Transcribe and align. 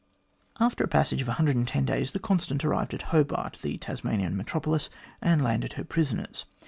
After 0.59 0.83
a 0.83 0.87
passage 0.87 1.21
of 1.21 1.27
110 1.27 1.85
days, 1.85 2.11
the 2.13 2.17
Constant 2.17 2.65
arrived 2.65 2.93
atHobart, 2.93 3.61
the 3.61 3.77
Tasmanian 3.77 4.35
metropolis, 4.35 4.89
and 5.21 5.43
landed 5.43 5.73
her 5.73 5.83
prisoners. 5.83 6.45